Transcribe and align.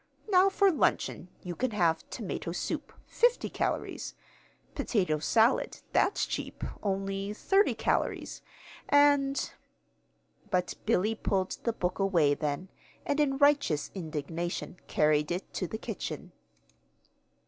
Now 0.29 0.49
for 0.49 0.71
luncheon 0.71 1.27
you 1.43 1.55
can 1.55 1.69
have 1.69 2.09
tomato 2.09 2.53
soup, 2.53 2.91
50 3.05 3.51
calories; 3.51 4.15
potato 4.73 5.19
salad 5.19 5.77
that's 5.93 6.25
cheap, 6.25 6.63
only 6.81 7.33
30 7.33 7.75
calories, 7.75 8.41
and" 8.89 9.51
But 10.49 10.73
Billy 10.87 11.13
pulled 11.13 11.51
the 11.65 11.73
book 11.73 11.99
away 11.99 12.33
then, 12.33 12.69
and 13.05 13.19
in 13.19 13.37
righteous 13.37 13.91
indignation 13.93 14.77
carried 14.87 15.29
it 15.31 15.53
to 15.53 15.67
the 15.67 15.77
kitchen. 15.77 16.31